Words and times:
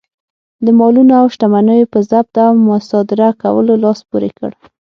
د 0.65 0.67
مالونو 0.79 1.11
او 1.21 1.25
شتمنیو 1.33 1.91
په 1.93 1.99
ضبط 2.09 2.35
او 2.47 2.51
مصادره 2.69 3.29
کولو 3.41 3.73
لاس 3.83 3.99
پورې 4.09 4.29
کړ. 4.37 4.51